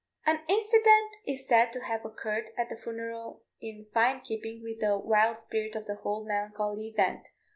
An 0.25 0.39
incident 0.49 1.11
is 1.27 1.47
said 1.47 1.71
to 1.73 1.81
have 1.81 2.03
occurred 2.03 2.49
at 2.57 2.69
the 2.69 2.75
funeral 2.75 3.43
in 3.61 3.85
fine 3.93 4.21
keeping 4.21 4.63
with 4.63 4.79
the 4.79 4.97
wild 4.97 5.37
spirit 5.37 5.75
of 5.75 5.85
the 5.85 5.97
whole 5.97 6.25
melancholy 6.27 6.87
event. 6.87 7.27